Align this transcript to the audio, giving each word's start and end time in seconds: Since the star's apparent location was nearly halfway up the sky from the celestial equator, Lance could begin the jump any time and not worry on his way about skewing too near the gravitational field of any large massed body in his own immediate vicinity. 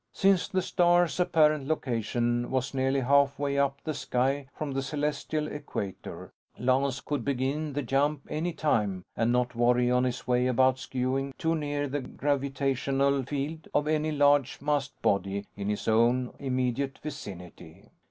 Since 0.13 0.47
the 0.47 0.63
star's 0.63 1.19
apparent 1.19 1.67
location 1.67 2.49
was 2.49 2.73
nearly 2.73 3.01
halfway 3.01 3.59
up 3.59 3.77
the 3.83 3.93
sky 3.93 4.47
from 4.51 4.71
the 4.71 4.81
celestial 4.81 5.47
equator, 5.47 6.33
Lance 6.57 7.01
could 7.01 7.23
begin 7.23 7.73
the 7.73 7.83
jump 7.83 8.25
any 8.27 8.51
time 8.51 9.05
and 9.15 9.31
not 9.31 9.53
worry 9.53 9.91
on 9.91 10.03
his 10.05 10.25
way 10.25 10.47
about 10.47 10.79
skewing 10.79 11.35
too 11.37 11.53
near 11.53 11.87
the 11.87 12.01
gravitational 12.01 13.21
field 13.21 13.67
of 13.75 13.87
any 13.87 14.11
large 14.11 14.59
massed 14.59 14.99
body 15.03 15.45
in 15.55 15.69
his 15.69 15.87
own 15.87 16.33
immediate 16.39 16.97
vicinity. 17.03 17.91